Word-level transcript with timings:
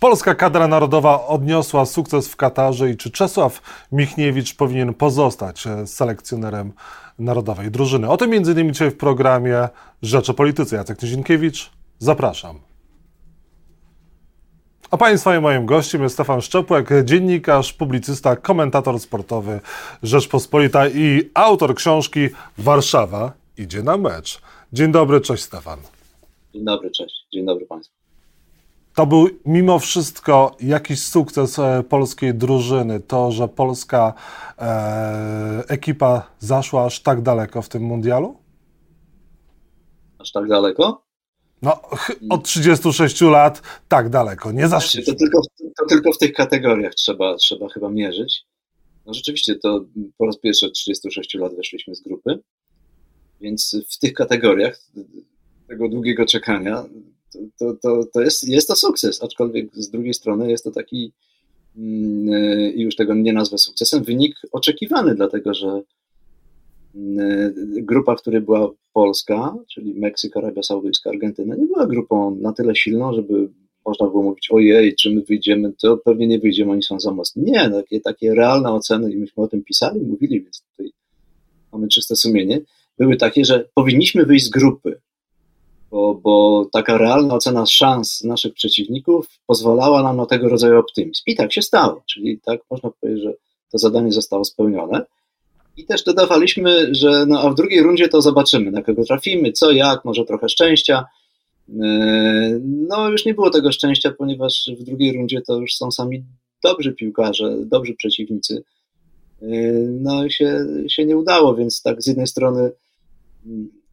polska 0.00 0.34
kadra 0.34 0.68
narodowa 0.68 1.26
odniosła 1.26 1.86
sukces 1.86 2.28
w 2.28 2.36
Katarze 2.36 2.90
i 2.90 2.96
czy 2.96 3.10
Czesław 3.10 3.62
Michniewicz 3.92 4.54
powinien 4.54 4.94
pozostać 4.94 5.66
e, 5.66 5.86
selekcjonerem 5.86 6.72
narodowej 7.18 7.70
drużyny? 7.70 8.10
O 8.10 8.16
tym 8.16 8.30
między 8.30 8.52
innymi 8.52 8.72
dzisiaj 8.72 8.90
w 8.90 8.96
programie 8.96 9.68
Rzecz 10.02 10.30
o 10.30 10.34
Polityce. 10.34 10.76
Jacek 10.76 11.02
Nizinkiewicz, 11.02 11.70
zapraszam. 11.98 12.58
A 14.90 14.96
Państwa 14.96 15.36
i 15.36 15.40
moim 15.40 15.66
gościem 15.66 16.02
jest 16.02 16.14
Stefan 16.14 16.40
Szczepłek, 16.40 16.88
dziennikarz, 17.04 17.72
publicysta, 17.72 18.36
komentator 18.36 19.00
sportowy 19.00 19.60
Rzeczpospolita 20.02 20.88
i 20.88 21.30
autor 21.34 21.74
książki 21.74 22.28
Warszawa 22.58 23.32
idzie 23.58 23.82
na 23.82 23.96
mecz. 23.96 24.40
Dzień 24.72 24.92
dobry, 24.92 25.20
cześć 25.20 25.42
Stefan. 25.42 25.78
Dzień 26.54 26.64
dobry, 26.64 26.90
cześć. 26.90 27.14
Dzień 27.32 27.46
dobry 27.46 27.66
Państwu. 27.66 27.99
To 28.94 29.06
był 29.06 29.28
mimo 29.46 29.78
wszystko 29.78 30.56
jakiś 30.60 31.02
sukces 31.02 31.58
e, 31.58 31.82
polskiej 31.88 32.34
drużyny, 32.34 33.00
to, 33.00 33.32
że 33.32 33.48
polska 33.48 34.14
e, 34.58 35.64
ekipa 35.68 36.30
zaszła 36.38 36.84
aż 36.84 37.00
tak 37.00 37.22
daleko 37.22 37.62
w 37.62 37.68
tym 37.68 37.82
mundialu? 37.82 38.36
Aż 40.18 40.32
tak 40.32 40.48
daleko? 40.48 41.02
No, 41.62 41.80
od 42.30 42.44
36 42.44 43.20
lat 43.20 43.62
tak 43.88 44.08
daleko, 44.08 44.52
nie 44.52 44.68
zaszli. 44.68 45.04
To 45.04 45.14
tylko, 45.14 45.40
to 45.78 45.86
tylko 45.88 46.12
w 46.12 46.18
tych 46.18 46.32
kategoriach 46.32 46.94
trzeba, 46.94 47.36
trzeba 47.36 47.68
chyba 47.68 47.90
mierzyć. 47.90 48.44
No 49.06 49.14
rzeczywiście, 49.14 49.54
to 49.54 49.84
po 50.18 50.26
raz 50.26 50.38
pierwszy 50.38 50.66
od 50.66 50.72
36 50.72 51.34
lat 51.34 51.56
weszliśmy 51.56 51.94
z 51.94 52.00
grupy, 52.00 52.38
więc 53.40 53.76
w 53.90 53.98
tych 53.98 54.12
kategoriach 54.12 54.80
tego 55.68 55.88
długiego 55.88 56.26
czekania 56.26 56.84
to, 57.58 57.74
to, 57.82 58.04
to 58.14 58.20
jest, 58.20 58.48
jest 58.48 58.68
to 58.68 58.76
sukces, 58.76 59.22
aczkolwiek 59.22 59.74
z 59.74 59.90
drugiej 59.90 60.14
strony 60.14 60.50
jest 60.50 60.64
to 60.64 60.70
taki, 60.70 61.12
mm, 61.76 62.34
e, 62.34 62.70
i 62.70 62.82
już 62.82 62.96
tego 62.96 63.14
nie 63.14 63.32
nazwę 63.32 63.58
sukcesem, 63.58 64.04
wynik 64.04 64.36
oczekiwany, 64.52 65.14
dlatego 65.14 65.54
że 65.54 65.82
mm, 66.94 67.18
e, 67.20 67.82
grupa, 67.82 68.16
w 68.16 68.20
której 68.20 68.40
była 68.40 68.70
Polska, 68.92 69.54
czyli 69.72 69.94
Meksyk, 69.94 70.36
Arabia 70.36 70.62
Saudyjska, 70.62 71.10
Argentyna, 71.10 71.56
nie 71.56 71.66
była 71.66 71.86
grupą 71.86 72.34
na 72.34 72.52
tyle 72.52 72.76
silną, 72.76 73.12
żeby 73.14 73.48
można 73.86 74.06
było 74.06 74.22
mówić, 74.22 74.50
ojej, 74.50 74.94
czy 74.94 75.10
my 75.14 75.22
wyjdziemy, 75.22 75.72
to 75.82 75.96
pewnie 75.96 76.26
nie 76.26 76.38
wyjdziemy, 76.38 76.72
oni 76.72 76.82
są 76.82 77.00
za 77.00 77.10
mocni. 77.10 77.42
Nie, 77.42 77.70
takie, 77.70 78.00
takie 78.00 78.34
realne 78.34 78.72
oceny, 78.72 79.12
i 79.12 79.16
myśmy 79.16 79.42
o 79.42 79.48
tym 79.48 79.64
pisali, 79.64 80.00
mówili, 80.00 80.40
więc 80.42 80.62
tutaj 80.70 80.92
mamy 81.72 81.88
czyste 81.88 82.16
sumienie, 82.16 82.60
były 82.98 83.16
takie, 83.16 83.44
że 83.44 83.68
powinniśmy 83.74 84.26
wyjść 84.26 84.46
z 84.46 84.50
grupy, 84.50 85.00
bo, 85.90 86.14
bo 86.14 86.66
taka 86.72 86.98
realna 86.98 87.34
ocena 87.34 87.66
szans 87.66 88.24
naszych 88.24 88.54
przeciwników 88.54 89.26
pozwalała 89.46 90.02
nam 90.02 90.16
na 90.16 90.26
tego 90.26 90.48
rodzaju 90.48 90.78
optymizm. 90.78 91.22
I 91.26 91.36
tak 91.36 91.52
się 91.52 91.62
stało, 91.62 92.02
czyli 92.06 92.40
tak 92.40 92.60
można 92.70 92.90
powiedzieć, 92.90 93.24
że 93.24 93.32
to 93.72 93.78
zadanie 93.78 94.12
zostało 94.12 94.44
spełnione. 94.44 95.02
I 95.76 95.84
też 95.84 96.04
dodawaliśmy, 96.04 96.94
że 96.94 97.26
no, 97.26 97.40
a 97.40 97.50
w 97.50 97.54
drugiej 97.54 97.82
rundzie 97.82 98.08
to 98.08 98.22
zobaczymy, 98.22 98.70
na 98.70 98.82
kogo 98.82 99.04
trafimy, 99.04 99.52
co, 99.52 99.70
jak, 99.70 100.04
może 100.04 100.24
trochę 100.24 100.48
szczęścia. 100.48 101.04
Yy, 101.68 102.60
no, 102.64 103.08
już 103.08 103.24
nie 103.24 103.34
było 103.34 103.50
tego 103.50 103.72
szczęścia, 103.72 104.12
ponieważ 104.18 104.70
w 104.78 104.82
drugiej 104.82 105.12
rundzie 105.12 105.40
to 105.46 105.56
już 105.56 105.74
są 105.74 105.90
sami 105.90 106.24
dobrzy 106.64 106.92
piłkarze, 106.92 107.56
dobrzy 107.64 107.94
przeciwnicy. 107.94 108.62
Yy, 109.42 109.88
no, 110.00 110.28
się, 110.28 110.66
się 110.88 111.04
nie 111.04 111.16
udało, 111.16 111.54
więc 111.54 111.82
tak 111.82 112.02
z 112.02 112.06
jednej 112.06 112.26
strony 112.26 112.70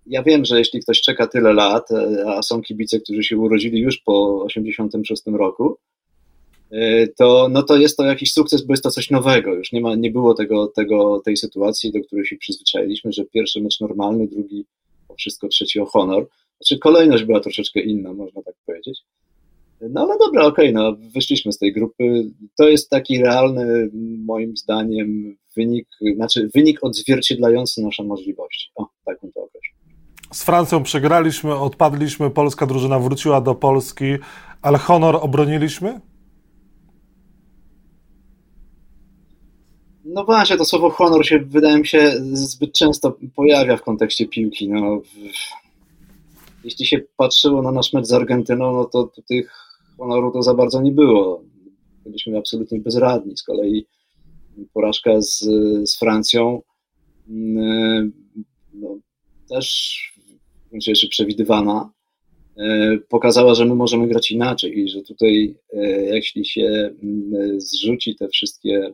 ja 0.09 0.23
wiem, 0.23 0.45
że 0.45 0.59
jeśli 0.59 0.79
ktoś 0.79 1.01
czeka 1.01 1.27
tyle 1.27 1.53
lat, 1.53 1.91
e, 1.91 2.23
a 2.27 2.41
są 2.41 2.61
kibice, 2.61 2.99
którzy 2.99 3.23
się 3.23 3.37
urodzili 3.37 3.79
już 3.79 3.97
po 3.97 4.43
86 4.43 5.23
roku, 5.27 5.77
e, 6.71 7.07
to, 7.07 7.47
no 7.51 7.63
to 7.63 7.75
jest 7.77 7.97
to 7.97 8.05
jakiś 8.05 8.33
sukces, 8.33 8.65
bo 8.65 8.73
jest 8.73 8.83
to 8.83 8.91
coś 8.91 9.09
nowego. 9.11 9.53
Już 9.53 9.71
nie, 9.71 9.81
ma, 9.81 9.95
nie 9.95 10.11
było 10.11 10.33
tego, 10.33 10.67
tego, 10.67 11.21
tej 11.25 11.37
sytuacji, 11.37 11.91
do 11.91 12.01
której 12.01 12.25
się 12.25 12.37
przyzwyczailiśmy, 12.37 13.11
że 13.11 13.25
pierwszy 13.25 13.61
mecz 13.61 13.79
normalny, 13.79 14.27
drugi 14.27 14.65
o 15.09 15.15
wszystko, 15.15 15.47
trzeci 15.47 15.79
o 15.79 15.85
honor. 15.85 16.27
Znaczy 16.61 16.79
kolejność 16.79 17.23
była 17.23 17.39
troszeczkę 17.39 17.79
inna, 17.79 18.13
można 18.13 18.41
tak 18.41 18.55
powiedzieć. 18.65 18.99
No 19.81 20.01
ale 20.01 20.17
dobra, 20.17 20.45
okej, 20.45 20.69
okay, 20.69 20.83
no 20.83 20.97
wyszliśmy 21.13 21.53
z 21.53 21.57
tej 21.57 21.73
grupy. 21.73 22.31
To 22.57 22.69
jest 22.69 22.89
taki 22.89 23.23
realny, 23.23 23.89
moim 24.25 24.57
zdaniem, 24.57 25.37
wynik, 25.55 25.87
znaczy 26.15 26.49
wynik 26.55 26.83
odzwierciedlający 26.83 27.81
nasze 27.81 28.03
możliwości. 28.03 28.71
O, 28.75 28.87
tak 29.05 29.21
bym 29.21 29.31
to 29.31 29.43
określił. 29.43 29.76
Z 30.33 30.43
Francją 30.43 30.83
przegraliśmy, 30.83 31.55
odpadliśmy, 31.55 32.29
polska 32.29 32.65
drużyna 32.65 32.99
wróciła 32.99 33.41
do 33.41 33.55
Polski, 33.55 34.05
ale 34.61 34.77
honor 34.77 35.19
obroniliśmy? 35.21 36.01
No 40.05 40.23
właśnie, 40.23 40.57
to 40.57 40.65
słowo 40.65 40.89
honor 40.89 41.25
się, 41.25 41.39
wydaje 41.39 41.79
mi 41.79 41.87
się, 41.87 42.13
zbyt 42.33 42.73
często 42.73 43.17
pojawia 43.35 43.77
w 43.77 43.81
kontekście 43.81 44.27
piłki. 44.27 44.69
No, 44.69 45.01
jeśli 46.63 46.85
się 46.85 46.99
patrzyło 47.17 47.61
na 47.61 47.71
nasz 47.71 47.93
mecz 47.93 48.05
z 48.05 48.13
Argentyną, 48.13 48.73
no 48.73 48.85
to, 48.85 49.11
tych 49.29 49.51
honoru 49.97 50.31
to 50.31 50.43
za 50.43 50.53
bardzo 50.53 50.81
nie 50.81 50.91
było. 50.91 51.41
Byliśmy 52.05 52.37
absolutnie 52.37 52.79
bezradni. 52.79 53.37
Z 53.37 53.43
kolei 53.43 53.85
porażka 54.73 55.21
z, 55.21 55.39
z 55.89 55.99
Francją 55.99 56.61
mm, 57.29 58.11
no, 58.73 58.97
też 59.49 60.16
w 60.67 60.69
gruncie 60.69 60.95
rzeczy 60.95 61.09
przewidywana, 61.09 61.91
e, 62.57 62.97
pokazała, 63.09 63.55
że 63.55 63.65
my 63.65 63.75
możemy 63.75 64.07
grać 64.07 64.31
inaczej 64.31 64.79
i 64.79 64.89
że 64.89 65.01
tutaj, 65.01 65.55
e, 65.73 66.15
jeśli 66.15 66.45
się 66.45 66.89
mm, 67.03 67.61
zrzuci 67.61 68.15
te 68.15 68.27
wszystkie 68.27 68.93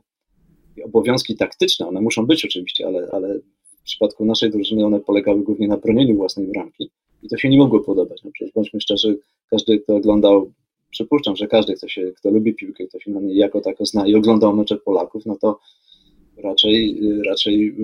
obowiązki 0.85 1.35
taktyczne, 1.35 1.87
one 1.87 2.01
muszą 2.01 2.25
być 2.25 2.45
oczywiście, 2.45 2.87
ale, 2.87 3.07
ale 3.11 3.39
w 3.79 3.83
przypadku 3.83 4.25
naszej 4.25 4.51
drużyny 4.51 4.85
one 4.85 4.99
polegały 4.99 5.43
głównie 5.43 5.67
na 5.67 5.77
bronieniu 5.77 6.15
własnej 6.15 6.47
bramki 6.47 6.89
i 7.23 7.29
to 7.29 7.37
się 7.37 7.49
nie 7.49 7.57
mogło 7.57 7.79
podobać. 7.79 8.23
No 8.23 8.31
przecież 8.33 8.53
bądźmy 8.53 8.81
szczerzy, 8.81 9.19
każdy, 9.49 9.79
kto 9.79 9.95
oglądał, 9.95 10.51
przypuszczam, 10.89 11.35
że 11.35 11.47
każdy, 11.47 11.73
kto, 11.73 11.87
się, 11.87 12.11
kto 12.17 12.29
lubi 12.29 12.53
piłkę, 12.53 12.87
kto 12.87 12.99
się 12.99 13.11
na 13.11 13.19
niej 13.19 13.37
jako 13.37 13.61
tako 13.61 13.85
zna 13.85 14.07
i 14.07 14.15
oglądał 14.15 14.55
mecze 14.55 14.77
Polaków, 14.77 15.25
no 15.25 15.37
to 15.41 15.59
raczej, 16.37 16.99
raczej 17.25 17.75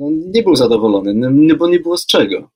no, 0.00 0.10
nie 0.10 0.42
był 0.42 0.56
zadowolony, 0.56 1.14
no, 1.14 1.56
bo 1.56 1.68
nie 1.68 1.80
było 1.80 1.98
z 1.98 2.06
czego. 2.06 2.50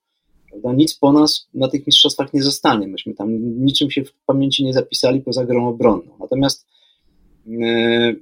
Prawda? 0.50 0.72
Nic 0.72 0.94
po 0.94 1.12
nas 1.12 1.48
na 1.54 1.68
tych 1.68 1.86
mistrzostwach 1.86 2.34
nie 2.34 2.42
zostanie. 2.42 2.86
Myśmy 2.86 3.14
tam 3.14 3.28
niczym 3.64 3.90
się 3.90 4.04
w 4.04 4.12
pamięci 4.26 4.64
nie 4.64 4.72
zapisali 4.72 5.20
poza 5.20 5.44
grą 5.44 5.68
obronną. 5.68 6.12
Natomiast 6.20 6.66
e, 7.62 8.14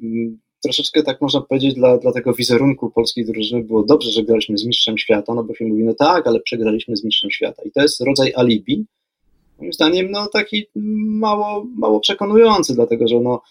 troszeczkę 0.62 1.03
tak 1.03 1.21
można 1.21 1.41
powiedzieć 1.41 1.75
dla, 1.75 1.99
dla 1.99 2.12
tego 2.12 2.34
wizerunku 2.34 2.91
polskiej 2.91 3.27
drużyny 3.27 3.65
było 3.65 3.83
dobrze, 3.83 4.10
że 4.10 4.22
graliśmy 4.22 4.59
z 4.59 4.66
mistrzem 4.66 4.99
świata, 4.99 5.34
no 5.34 5.44
bo 5.44 5.54
się 5.54 5.65
mówi, 5.65 5.84
no 5.84 5.94
tak, 5.94 6.27
ale 6.27 6.41
przegraliśmy 6.41 6.97
z 6.97 7.04
mistrzem 7.04 7.31
świata. 7.31 7.62
I 7.65 7.71
to 7.71 7.83
jest 7.83 8.00
rodzaj 8.00 8.33
alibi, 8.37 8.87
moim 9.59 9.72
zdaniem, 9.72 10.10
no 10.10 10.27
taki 10.27 10.66
mało, 11.06 11.66
mało 11.77 12.00
przekonujący, 12.00 12.75
dlatego 12.75 13.09
że 13.09 13.21
no, 13.21 13.43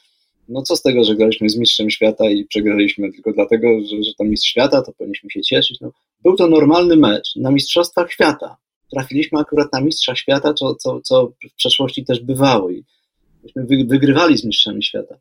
no 0.52 0.62
co 0.62 0.76
z 0.76 0.82
tego, 0.82 1.04
że 1.04 1.16
graliśmy 1.16 1.50
z 1.50 1.58
mistrzem 1.58 1.90
świata 1.90 2.30
i 2.30 2.46
przegraliśmy 2.46 3.12
tylko 3.12 3.34
dlatego, 3.34 3.68
że, 3.80 4.04
że 4.04 4.12
to 4.18 4.24
mistrz 4.24 4.50
świata, 4.50 4.82
to 4.82 4.94
powinniśmy 4.94 5.30
się 5.30 5.42
cieszyć. 5.42 5.82
No, 5.82 5.92
był 6.24 6.36
to 6.36 6.48
normalny 6.48 6.96
mecz 6.96 7.36
na 7.36 7.52
mistrzostwach 7.52 8.12
świata. 8.12 8.58
Trafiliśmy 8.92 9.40
akurat 9.40 9.74
na 9.74 9.82
mistrza 9.82 10.16
świata, 10.16 10.54
co, 10.54 10.76
co, 10.76 11.02
co 11.02 11.28
w 11.52 11.56
przeszłości 11.56 12.06
też 12.06 12.20
bywało 12.20 12.70
i 12.70 12.84
myśmy 13.44 13.66
wy, 13.66 13.86
wygrywali 13.88 14.38
z 14.38 14.44
mistrzami 14.44 14.84
świata. 14.84 15.16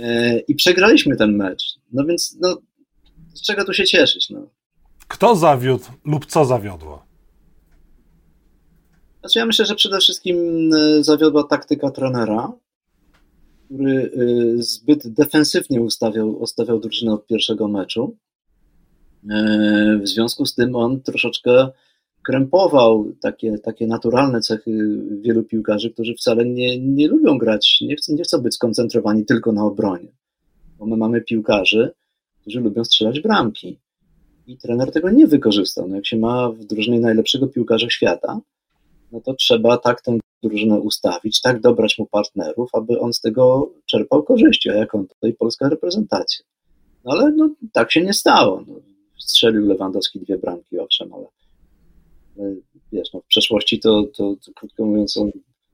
E, 0.00 0.38
I 0.40 0.54
przegraliśmy 0.54 1.16
ten 1.16 1.36
mecz. 1.36 1.64
No 1.92 2.04
więc 2.04 2.36
no, 2.40 2.58
z 3.34 3.42
czego 3.42 3.64
tu 3.64 3.72
się 3.72 3.84
cieszyć? 3.84 4.30
No? 4.30 4.46
Kto 5.08 5.36
zawiódł 5.36 5.84
lub 6.04 6.26
co 6.26 6.44
zawiodło? 6.44 7.08
Znaczy 9.20 9.38
ja 9.38 9.46
myślę, 9.46 9.66
że 9.66 9.74
przede 9.74 9.98
wszystkim 9.98 10.70
e, 10.74 11.04
zawiodła 11.04 11.44
taktyka 11.44 11.90
trenera, 11.90 12.52
który 13.68 14.10
y, 14.58 14.62
zbyt 14.62 15.08
defensywnie 15.08 15.80
ustawiał, 15.80 16.42
ustawiał 16.42 16.80
drużynę 16.80 17.12
od 17.12 17.26
pierwszego 17.26 17.68
meczu. 17.68 18.16
E, 19.30 19.98
w 20.02 20.08
związku 20.08 20.46
z 20.46 20.54
tym 20.54 20.76
on 20.76 21.00
troszeczkę 21.00 21.68
krępował 22.22 23.12
takie, 23.20 23.58
takie 23.58 23.86
naturalne 23.86 24.40
cechy 24.40 24.98
wielu 25.20 25.42
piłkarzy, 25.42 25.90
którzy 25.90 26.14
wcale 26.14 26.44
nie, 26.44 26.78
nie 26.78 27.08
lubią 27.08 27.38
grać, 27.38 27.78
nie 27.80 27.96
chcą, 27.96 28.14
nie 28.14 28.22
chcą 28.22 28.38
być 28.38 28.54
skoncentrowani 28.54 29.24
tylko 29.24 29.52
na 29.52 29.64
obronie. 29.64 30.08
Bo 30.78 30.86
my 30.86 30.96
mamy 30.96 31.20
piłkarzy, 31.20 31.90
którzy 32.40 32.60
lubią 32.60 32.84
strzelać 32.84 33.20
bramki. 33.20 33.78
I 34.46 34.56
trener 34.56 34.92
tego 34.92 35.10
nie 35.10 35.26
wykorzystał. 35.26 35.88
No 35.88 35.96
jak 35.96 36.06
się 36.06 36.16
ma 36.16 36.50
w 36.50 36.64
drużynie 36.64 37.00
najlepszego 37.00 37.46
piłkarza 37.46 37.90
świata, 37.90 38.40
no 39.12 39.20
to 39.20 39.34
trzeba 39.34 39.78
tak 39.78 40.00
tę 40.00 40.18
drużynę 40.42 40.80
ustawić, 40.80 41.40
tak 41.40 41.60
dobrać 41.60 41.98
mu 41.98 42.06
partnerów, 42.06 42.70
aby 42.72 43.00
on 43.00 43.12
z 43.12 43.20
tego 43.20 43.70
czerpał 43.86 44.22
korzyści, 44.22 44.70
a 44.70 44.74
jak 44.74 44.94
on 44.94 45.06
tutaj 45.06 45.32
polska 45.32 45.68
reprezentacja. 45.68 46.44
No 47.04 47.12
ale 47.12 47.32
no, 47.32 47.50
tak 47.72 47.92
się 47.92 48.02
nie 48.02 48.14
stało. 48.14 48.64
No, 48.68 48.74
strzelił 49.18 49.66
Lewandowski 49.66 50.20
dwie 50.20 50.38
bramki, 50.38 50.78
owszem, 50.78 51.12
ale, 51.14 51.26
ale 52.38 52.54
wiesz, 52.92 53.12
no, 53.14 53.20
w 53.20 53.26
przeszłości 53.26 53.80
to, 53.80 54.02
to, 54.02 54.34
to 54.46 54.52
krótko 54.54 54.84
mówiąc 54.84 55.16
on 55.16 55.30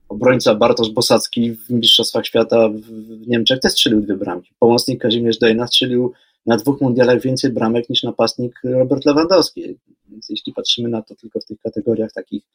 obrońca 0.09 0.55
Bartosz 0.55 0.89
Bosacki 0.89 1.51
w 1.51 1.69
Mistrzostwach 1.69 2.25
Świata 2.25 2.69
w 2.69 3.27
Niemczech 3.27 3.59
też 3.59 3.71
strzelił 3.71 4.01
dwie 4.01 4.15
bramki. 4.15 4.51
Pomocnik 4.59 5.01
Kazimierz 5.01 5.37
Dejna 5.37 5.67
strzelił 5.67 6.13
na 6.45 6.57
dwóch 6.57 6.81
mundialach 6.81 7.21
więcej 7.21 7.51
bramek 7.51 7.89
niż 7.89 8.03
napastnik 8.03 8.59
Robert 8.63 9.05
Lewandowski. 9.05 9.77
Więc 10.09 10.29
jeśli 10.29 10.53
patrzymy 10.53 10.89
na 10.89 11.01
to 11.01 11.15
tylko 11.15 11.39
w 11.39 11.45
tych 11.45 11.59
kategoriach 11.59 12.11
takich 12.11 12.43
e, 12.43 12.49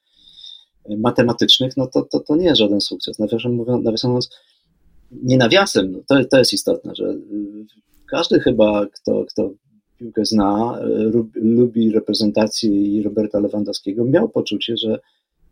matematycznych, 0.89 1.77
no 1.77 1.87
to, 1.87 2.03
to, 2.03 2.21
to 2.21 2.37
nie 2.37 2.45
jest 2.45 2.59
żaden 2.59 2.81
sukces. 2.81 3.19
Nawiasem 3.19 3.55
mówiąc, 3.55 3.85
nawiasem 3.85 4.11
mówiąc 4.11 4.31
nie 5.13 5.37
nawiasem, 5.37 5.93
no 5.93 5.99
to, 6.09 6.25
to 6.25 6.39
jest 6.39 6.53
istotne, 6.53 6.95
że 6.95 7.05
y, 7.05 7.67
każdy 8.11 8.41
chyba, 8.41 8.87
kto, 8.87 9.25
kto 9.25 9.51
piłkę 9.99 10.25
zna, 10.25 10.79
y, 10.83 11.13
lubi 11.35 11.91
reprezentację 11.91 13.03
Roberta 13.03 13.41
Lewandowskiego, 13.41 14.05
miał 14.05 14.29
poczucie, 14.29 14.77
że 14.77 15.01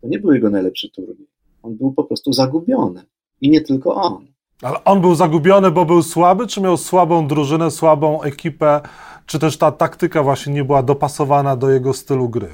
to 0.01 0.07
nie 0.07 0.19
był 0.19 0.31
jego 0.31 0.49
najlepszy 0.49 0.89
turniej. 0.89 1.27
On 1.63 1.75
był 1.75 1.93
po 1.93 2.03
prostu 2.03 2.33
zagubiony. 2.33 3.01
I 3.41 3.49
nie 3.49 3.61
tylko 3.61 3.95
on. 3.95 4.25
Ale 4.61 4.83
on 4.83 5.01
był 5.01 5.15
zagubiony, 5.15 5.71
bo 5.71 5.85
był 5.85 6.03
słaby, 6.03 6.47
czy 6.47 6.61
miał 6.61 6.77
słabą 6.77 7.27
drużynę, 7.27 7.71
słabą 7.71 8.21
ekipę, 8.21 8.81
czy 9.25 9.39
też 9.39 9.57
ta 9.57 9.71
taktyka 9.71 10.23
właśnie 10.23 10.53
nie 10.53 10.63
była 10.63 10.83
dopasowana 10.83 11.55
do 11.55 11.69
jego 11.69 11.93
stylu 11.93 12.29
gry? 12.29 12.49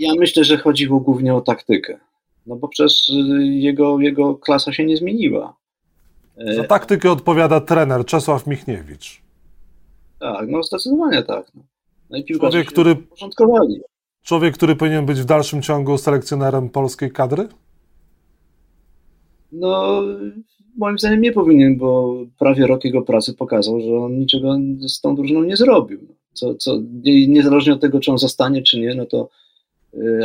Ja 0.00 0.14
myślę, 0.18 0.44
że 0.44 0.58
chodziło 0.58 1.00
głównie 1.00 1.34
o 1.34 1.40
taktykę. 1.40 2.00
No 2.46 2.56
bo 2.56 2.68
przecież 2.68 3.08
y, 3.08 3.44
jego, 3.44 4.00
jego 4.00 4.34
klasa 4.34 4.72
się 4.72 4.84
nie 4.84 4.96
zmieniła. 4.96 5.56
Za 6.56 6.64
taktykę 6.64 7.10
odpowiada 7.10 7.60
trener 7.60 8.04
Czesław 8.04 8.46
Michniewicz. 8.46 9.22
Tak, 10.20 10.48
no 10.48 10.62
zdecydowanie 10.62 11.22
tak. 11.22 11.52
No, 12.10 12.18
i 12.18 12.24
człowiek, 12.24 12.68
który, 12.68 12.96
człowiek, 14.22 14.54
który 14.54 14.76
powinien 14.76 15.06
być 15.06 15.20
w 15.20 15.24
dalszym 15.24 15.62
ciągu 15.62 15.98
selekcjonerem 15.98 16.68
polskiej 16.68 17.10
kadry? 17.10 17.48
No, 19.52 20.02
moim 20.76 20.98
zdaniem 20.98 21.20
nie 21.20 21.32
powinien, 21.32 21.78
bo 21.78 22.14
prawie 22.38 22.66
rok 22.66 22.84
jego 22.84 23.02
pracy 23.02 23.34
pokazał, 23.34 23.80
że 23.80 23.96
on 23.96 24.18
niczego 24.18 24.58
z 24.88 25.00
tą 25.00 25.16
drużyną 25.16 25.42
nie 25.42 25.56
zrobił. 25.56 26.00
Co, 26.32 26.54
co, 26.54 26.78
niezależnie 27.28 27.72
od 27.72 27.80
tego, 27.80 28.00
czy 28.00 28.10
on 28.10 28.18
zostanie, 28.18 28.62
czy 28.62 28.80
nie, 28.80 28.94
no 28.94 29.06
to, 29.06 29.28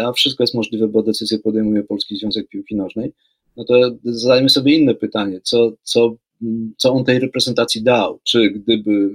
a 0.05 0.11
wszystko 0.11 0.43
jest 0.43 0.53
możliwe, 0.53 0.87
bo 0.87 1.03
decyzję 1.03 1.39
podejmuje 1.39 1.83
Polski 1.83 2.17
Związek 2.17 2.47
Piłki 2.47 2.75
Nożnej, 2.75 3.11
no 3.57 3.63
to 3.63 3.73
zadajmy 4.03 4.49
sobie 4.49 4.75
inne 4.75 4.95
pytanie, 4.95 5.41
co, 5.43 5.71
co, 5.83 6.15
co 6.77 6.93
on 6.93 7.03
tej 7.03 7.19
reprezentacji 7.19 7.83
dał? 7.83 8.19
Czy 8.23 8.49
gdyby 8.49 9.09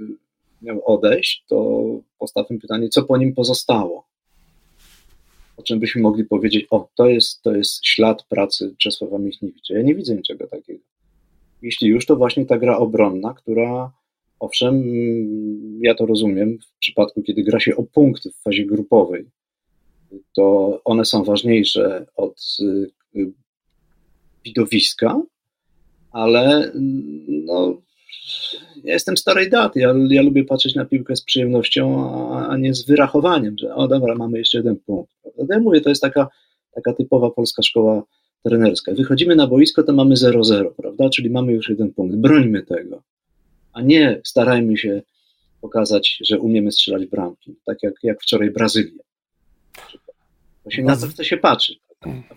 miał 0.61 0.85
odejść, 0.85 1.43
to 1.47 1.85
postawmy 2.19 2.59
pytanie, 2.59 2.89
co 2.89 3.03
po 3.03 3.17
nim 3.17 3.33
pozostało? 3.33 4.07
O 5.57 5.63
czym 5.63 5.79
byśmy 5.79 6.01
mogli 6.01 6.25
powiedzieć, 6.25 6.67
o, 6.69 6.89
to 6.95 7.07
jest, 7.07 7.41
to 7.41 7.55
jest 7.55 7.85
ślad 7.85 8.23
pracy 8.23 8.75
Czesława 8.77 9.17
Michniewicza. 9.17 9.73
Ja 9.73 9.81
nie 9.81 9.95
widzę 9.95 10.15
niczego 10.15 10.47
takiego. 10.47 10.79
Jeśli 11.61 11.87
już, 11.87 12.05
to 12.05 12.15
właśnie 12.15 12.45
ta 12.45 12.57
gra 12.57 12.77
obronna, 12.77 13.33
która, 13.33 13.91
owszem, 14.39 14.75
mm, 14.75 15.79
ja 15.83 15.95
to 15.95 16.05
rozumiem, 16.05 16.57
w 16.57 16.79
przypadku, 16.79 17.21
kiedy 17.21 17.43
gra 17.43 17.59
się 17.59 17.75
o 17.75 17.83
punkty 17.83 18.31
w 18.31 18.35
fazie 18.35 18.65
grupowej, 18.65 19.25
to 20.35 20.79
one 20.85 21.05
są 21.05 21.23
ważniejsze 21.23 22.05
od 22.15 22.57
y, 23.15 23.31
widowiska, 24.45 25.21
ale 26.11 26.71
no, 27.27 27.81
ja 28.83 28.93
jestem 28.93 29.17
starej 29.17 29.49
daty, 29.49 29.79
ja, 29.79 29.93
ja 30.09 30.21
lubię 30.21 30.43
patrzeć 30.43 30.75
na 30.75 30.85
piłkę 30.85 31.15
z 31.15 31.23
przyjemnością, 31.23 32.09
a, 32.33 32.47
a, 32.47 32.57
nie 32.57 32.73
z 32.73 32.85
wyrachowaniem, 32.85 33.55
że 33.57 33.75
o 33.75 33.87
dobra, 33.87 34.15
mamy 34.15 34.37
jeszcze 34.37 34.57
jeden 34.57 34.75
punkt. 34.75 35.13
Ja 35.49 35.59
mówię, 35.59 35.81
to 35.81 35.89
jest 35.89 36.01
taka, 36.01 36.27
taka 36.75 36.93
typowa 36.93 37.29
polska 37.31 37.63
szkoła 37.63 38.03
trenerska. 38.43 38.93
Wychodzimy 38.93 39.35
na 39.35 39.47
boisko, 39.47 39.83
to 39.83 39.93
mamy 39.93 40.15
0-0, 40.15 40.71
prawda? 40.77 41.09
Czyli 41.09 41.29
mamy 41.29 41.53
już 41.53 41.69
jeden 41.69 41.93
punkt. 41.93 42.15
Brońmy 42.15 42.63
tego, 42.63 43.03
a 43.73 43.81
nie 43.81 44.21
starajmy 44.23 44.77
się 44.77 45.01
pokazać, 45.61 46.17
że 46.21 46.39
umiemy 46.39 46.71
strzelać 46.71 47.05
bramki, 47.05 47.55
tak 47.65 47.83
jak, 47.83 47.93
jak 48.03 48.21
wczoraj 48.21 48.51
Brazylia. 48.51 49.03
Się, 50.69 50.83
na 50.83 50.95
co 50.95 51.07
chce 51.07 51.25
się 51.25 51.37
patrzeć. 51.37 51.79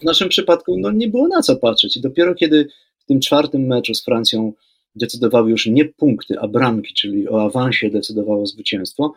W 0.01 0.05
naszym 0.05 0.29
przypadku 0.29 0.79
no, 0.79 0.93
nie 0.93 1.09
było 1.09 1.29
na 1.29 1.43
co 1.43 1.57
patrzeć 1.57 1.97
i 1.97 2.01
dopiero 2.01 2.35
kiedy 2.35 2.69
w 2.99 3.05
tym 3.05 3.21
czwartym 3.21 3.67
meczu 3.67 3.95
z 3.95 4.05
Francją 4.05 4.53
decydowały 4.97 5.51
już 5.51 5.67
nie 5.67 5.85
punkty, 5.85 6.41
a 6.41 6.49
bramki, 6.49 6.95
czyli 6.95 7.29
o 7.29 7.43
awansie 7.43 7.91
decydowało 7.91 8.47
zwycięstwo, 8.47 9.13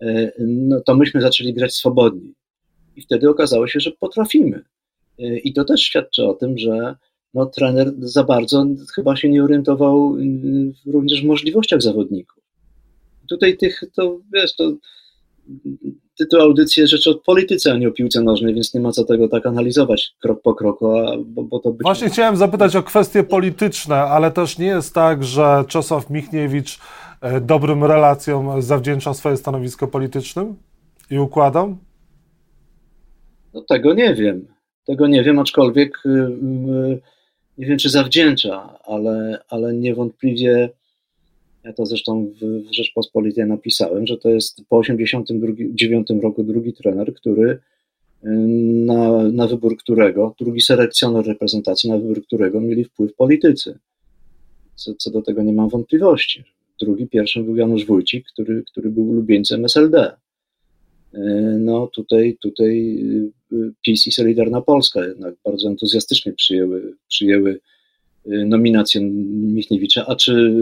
e, 0.00 0.32
no 0.38 0.80
to 0.80 0.94
myśmy 0.94 1.20
zaczęli 1.20 1.54
grać 1.54 1.74
swobodniej. 1.74 2.34
I 2.96 3.02
wtedy 3.02 3.30
okazało 3.30 3.66
się, 3.66 3.80
że 3.80 3.90
potrafimy. 3.90 4.64
E, 5.18 5.38
I 5.38 5.52
to 5.52 5.64
też 5.64 5.80
świadczy 5.80 6.24
o 6.24 6.34
tym, 6.34 6.58
że 6.58 6.96
no, 7.34 7.46
trener 7.46 7.92
za 7.98 8.24
bardzo 8.24 8.66
chyba 8.94 9.16
się 9.16 9.28
nie 9.28 9.44
orientował 9.44 10.16
e, 10.16 10.90
również 10.92 11.22
w 11.22 11.26
możliwościach 11.26 11.82
zawodników. 11.82 12.42
Tutaj 13.28 13.56
tych, 13.56 13.82
to 13.96 14.20
wiesz, 14.34 14.56
to 14.56 14.72
tytuł 16.20 16.40
audycji 16.40 16.80
jest 16.80 16.90
rzecz 16.90 17.06
o 17.06 17.14
polityce, 17.14 17.72
a 17.72 17.76
nie 17.76 17.88
o 17.88 17.92
piłce 17.92 18.22
nożnej, 18.22 18.54
więc 18.54 18.74
nie 18.74 18.80
ma 18.80 18.92
co 18.92 19.04
tego 19.04 19.28
tak 19.28 19.46
analizować 19.46 20.14
krok 20.20 20.42
po 20.42 20.54
kroku, 20.54 20.98
a, 20.98 21.16
bo, 21.26 21.42
bo 21.42 21.58
to 21.58 21.70
być 21.70 21.82
Właśnie 21.82 22.04
może... 22.04 22.12
chciałem 22.12 22.36
zapytać 22.36 22.76
o 22.76 22.82
kwestie 22.82 23.22
polityczne, 23.22 23.96
ale 23.96 24.30
też 24.30 24.58
nie 24.58 24.66
jest 24.66 24.94
tak, 24.94 25.24
że 25.24 25.64
Czesław 25.68 26.10
Michniewicz 26.10 26.78
e, 27.20 27.40
dobrym 27.40 27.84
relacjom 27.84 28.62
zawdzięcza 28.62 29.14
swoje 29.14 29.36
stanowisko 29.36 29.88
politycznym 29.88 30.56
i 31.10 31.18
układom? 31.18 31.78
No 33.54 33.62
tego 33.68 33.94
nie 33.94 34.14
wiem. 34.14 34.46
Tego 34.86 35.06
nie 35.06 35.24
wiem, 35.24 35.38
aczkolwiek 35.38 35.98
yy, 36.04 37.00
nie 37.58 37.66
wiem, 37.66 37.78
czy 37.78 37.90
zawdzięcza, 37.90 38.78
ale, 38.84 39.38
ale 39.48 39.74
niewątpliwie 39.74 40.70
ja 41.64 41.72
to 41.72 41.86
zresztą 41.86 42.32
w, 42.40 42.72
Rzeczpospolitej 42.74 43.46
napisałem, 43.46 44.06
że 44.06 44.16
to 44.16 44.30
jest 44.30 44.56
po 44.68 44.80
1989 44.80 46.22
roku 46.22 46.44
drugi 46.44 46.72
trener, 46.72 47.14
który 47.14 47.50
y, 47.50 47.58
na, 48.86 49.22
na 49.22 49.46
wybór 49.46 49.76
którego, 49.76 50.34
drugi 50.40 50.60
selekcjoner 50.60 51.26
reprezentacji, 51.26 51.90
na 51.90 51.98
wybór 51.98 52.22
którego 52.22 52.60
mieli 52.60 52.84
wpływ 52.84 53.14
politycy. 53.14 53.78
Co, 54.74 54.94
co 54.94 55.10
do 55.10 55.22
tego 55.22 55.42
nie 55.42 55.52
mam 55.52 55.68
wątpliwości. 55.68 56.44
Drugi, 56.80 57.06
pierwszym 57.06 57.44
był 57.44 57.56
Janusz 57.56 57.86
Wójcik, 57.86 58.26
który, 58.32 58.62
który 58.70 58.90
był 58.90 59.10
ulubieńcem 59.10 59.64
SLD. 59.64 60.12
Y, 61.14 61.18
no 61.58 61.86
tutaj, 61.86 62.36
tutaj 62.40 62.98
y, 63.52 63.72
PiS 63.84 64.06
i 64.06 64.12
Solidarna 64.12 64.60
Polska 64.60 65.06
jednak 65.06 65.34
bardzo 65.44 65.68
entuzjastycznie 65.68 66.32
przyjęły, 66.32 66.94
przyjęły 67.08 67.60
nominację 68.46 69.00
Michniewicza, 69.54 70.06
a 70.06 70.16
czy 70.16 70.54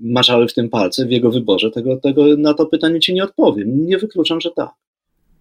maczały 0.00 0.48
w 0.48 0.54
tym 0.54 0.68
palce 0.68 1.06
w 1.06 1.10
jego 1.10 1.30
wyborze, 1.30 1.70
tego, 1.70 1.96
tego 1.96 2.36
na 2.36 2.54
to 2.54 2.66
pytanie 2.66 3.00
ci 3.00 3.14
nie 3.14 3.24
odpowiem. 3.24 3.86
Nie 3.86 3.98
wykluczam, 3.98 4.40
że 4.40 4.50
tak. 4.50 4.70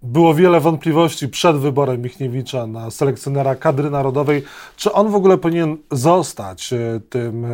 Było 0.03 0.33
wiele 0.33 0.59
wątpliwości 0.59 1.27
przed 1.27 1.57
wyborem 1.57 2.01
Michniewicza 2.01 2.67
na 2.67 2.91
selekcjonera 2.91 3.55
kadry 3.55 3.89
narodowej. 3.89 4.43
Czy 4.75 4.91
on 4.91 5.11
w 5.11 5.15
ogóle 5.15 5.37
powinien 5.37 5.77
zostać 5.91 6.73
y, 6.73 7.01
tym 7.09 7.45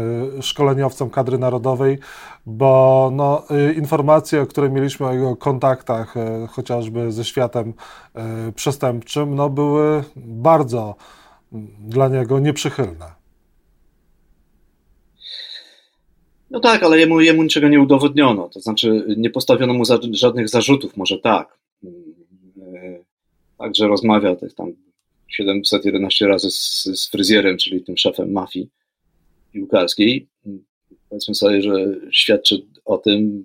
szkoleniowcem 0.42 1.10
kadry 1.10 1.38
narodowej? 1.38 1.98
Bo 2.46 3.12
no, 3.14 3.44
informacje, 3.76 4.46
które 4.46 4.70
mieliśmy 4.70 5.06
o 5.08 5.14
jego 5.14 5.36
kontaktach 5.36 6.16
chociażby 6.50 7.12
ze 7.12 7.26
światem 7.26 7.74
przestępczym, 8.56 9.36
no, 9.36 9.50
były 9.50 10.04
bardzo 10.16 10.96
mm, 11.54 11.68
dla 11.80 12.08
niego 12.08 12.40
nieprzychylne. 12.40 13.19
No 16.52 16.60
tak, 16.60 16.84
ale 16.84 17.00
jemu, 17.00 17.22
jemu 17.22 17.44
niczego 17.44 17.70
nie 17.70 17.80
udowodniono. 17.80 18.50
To 18.50 18.60
znaczy, 18.60 19.06
nie 19.18 19.30
postawiono 19.30 19.74
mu 19.74 19.86
za, 19.86 20.00
żadnych 20.12 20.50
zarzutów, 20.50 20.98
może 20.98 21.20
tak. 21.20 21.60
Także 23.58 23.88
rozmawiał 23.88 24.36
tych 24.36 24.54
tam 24.54 24.74
711 25.28 26.28
razy 26.28 26.52
z, 26.52 26.84
z 26.84 27.10
fryzjerem, 27.10 27.58
czyli 27.58 27.84
tym 27.84 27.98
szefem 27.98 28.32
mafii 28.32 28.70
piłkarskiej. 29.54 30.28
Powiedzmy 31.10 31.36
sobie, 31.36 31.62
że 31.62 31.96
świadczy 32.12 32.62
o 32.86 32.98
tym, 32.98 33.44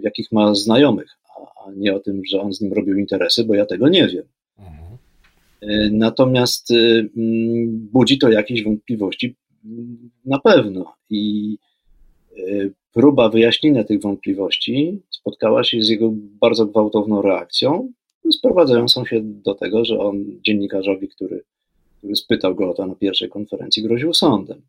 jakich 0.00 0.32
ma 0.32 0.54
znajomych, 0.54 1.18
a 1.66 1.70
nie 1.76 1.94
o 1.94 2.00
tym, 2.00 2.22
że 2.30 2.40
on 2.40 2.52
z 2.52 2.60
nim 2.60 2.72
robił 2.72 2.98
interesy, 2.98 3.44
bo 3.44 3.54
ja 3.54 3.66
tego 3.66 3.88
nie 3.88 4.08
wiem. 4.08 4.24
Mhm. 4.58 5.98
Natomiast 5.98 6.70
mm, 6.70 7.88
budzi 7.92 8.18
to 8.18 8.30
jakieś 8.30 8.64
wątpliwości 8.64 9.36
na 10.24 10.38
pewno. 10.38 10.94
I 11.10 11.56
próba 12.92 13.28
wyjaśnienia 13.28 13.84
tych 13.84 14.00
wątpliwości 14.00 15.02
spotkała 15.10 15.64
się 15.64 15.82
z 15.82 15.88
jego 15.88 16.10
bardzo 16.14 16.66
gwałtowną 16.66 17.22
reakcją, 17.22 17.92
sprowadzającą 18.32 19.04
się 19.04 19.20
do 19.22 19.54
tego, 19.54 19.84
że 19.84 19.98
on 19.98 20.24
dziennikarzowi, 20.46 21.08
który, 21.08 21.44
który 21.98 22.16
spytał 22.16 22.54
go 22.54 22.70
o 22.70 22.74
to 22.74 22.86
na 22.86 22.94
pierwszej 22.94 23.28
konferencji, 23.28 23.82
groził 23.82 24.14
sądem, 24.14 24.62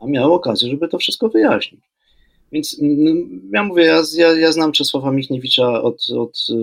a 0.00 0.06
miał 0.06 0.34
okazję, 0.34 0.68
żeby 0.68 0.88
to 0.88 0.98
wszystko 0.98 1.28
wyjaśnić. 1.28 1.80
Więc 2.52 2.80
ja 3.52 3.64
mówię, 3.64 3.84
ja, 3.84 4.02
ja, 4.16 4.32
ja 4.32 4.52
znam 4.52 4.72
Czesława 4.72 5.12
Michniewicza 5.12 5.82
od, 5.82 6.10
od 6.10 6.46
y, 6.50 6.54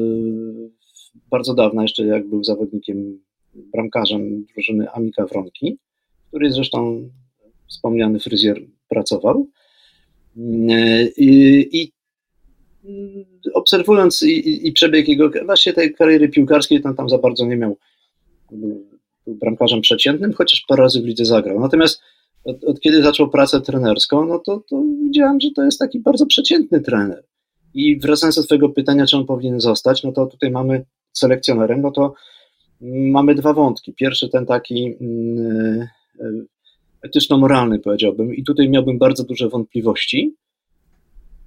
bardzo 1.30 1.54
dawna, 1.54 1.82
jeszcze 1.82 2.06
jak 2.06 2.28
był 2.28 2.44
zawodnikiem, 2.44 3.20
bramkarzem 3.54 4.46
drużyny 4.46 4.92
Amika 4.92 5.26
Wronki 5.26 5.78
który 6.32 6.52
zresztą 6.52 7.10
wspomniany 7.68 8.20
fryzjer 8.20 8.62
pracował. 8.90 9.48
I, 11.18 11.70
i 11.72 11.92
obserwując 13.54 14.22
i, 14.22 14.68
i, 14.68 14.72
przebieg 14.72 15.08
jego, 15.08 15.32
właśnie 15.46 15.74
tej 15.74 15.94
kariery 15.94 16.30
piłkarskiej, 16.30 16.82
tam, 16.82 16.96
tam 16.96 17.10
za 17.10 17.18
bardzo 17.18 17.46
nie 17.46 17.58
miał, 17.58 17.78
był 18.52 18.86
bramkarzem 19.28 19.82
przeciętnym, 19.82 20.34
chociaż 20.34 20.66
parę 20.68 20.84
razy 20.84 21.02
w 21.02 21.06
lidze 21.06 21.26
zagrał. 21.26 21.60
Natomiast 21.60 22.02
od, 22.44 22.64
od, 22.64 22.80
kiedy 22.80 23.04
zaczął 23.04 23.30
pracę 23.30 23.62
trenerską, 23.62 24.26
no 24.26 24.40
to, 24.40 24.64
to 24.70 24.84
widziałem, 25.04 25.42
że 25.42 25.50
to 25.56 25.64
jest 25.64 25.80
taki 25.80 26.00
bardzo 26.00 26.26
przeciętny 26.26 26.82
trener. 26.82 27.24
I 27.74 28.00
wracając 28.00 28.36
do 28.36 28.44
Twojego 28.44 28.70
pytania, 28.70 29.06
czy 29.06 29.18
on 29.18 29.26
powinien 29.26 29.60
zostać, 29.60 30.04
no 30.04 30.12
to 30.12 30.26
tutaj 30.26 30.52
mamy 30.52 30.86
selekcjonerem, 31.14 31.82
no 31.82 31.92
to 31.92 32.14
mamy 32.82 33.36
dwa 33.36 33.54
wątki. 33.54 33.94
Pierwszy 33.94 34.30
ten 34.30 34.46
taki 34.46 34.96
mm, 35.02 35.82
e, 36.20 36.28
etyczno-moralny, 37.02 37.80
powiedziałbym, 37.80 38.36
i 38.36 38.44
tutaj 38.44 38.70
miałbym 38.70 38.98
bardzo 38.98 39.24
duże 39.24 39.50
wątpliwości, 39.50 40.36